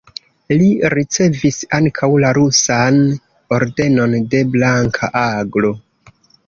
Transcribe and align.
Li 0.61 0.69
ricevis 0.93 1.59
ankaŭ 1.79 2.09
la 2.25 2.33
rusan 2.39 2.99
Ordenon 3.59 4.21
de 4.35 4.45
Blanka 4.57 5.15
Aglo. 5.27 5.77